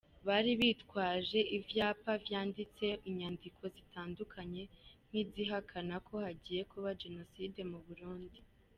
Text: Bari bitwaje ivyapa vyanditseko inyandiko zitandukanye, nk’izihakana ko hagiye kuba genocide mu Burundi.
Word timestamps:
Bari 0.27 0.51
bitwaje 0.59 1.39
ivyapa 1.57 2.11
vyanditseko 2.25 3.03
inyandiko 3.11 3.61
zitandukanye, 3.75 4.63
nk’izihakana 5.07 5.95
ko 6.07 6.13
hagiye 6.25 6.61
kuba 6.71 6.89
genocide 7.01 7.61
mu 7.71 7.79
Burundi. 7.87 8.39